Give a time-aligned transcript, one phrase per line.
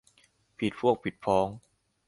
[0.57, 1.47] ผิดพวกผิดพ้อง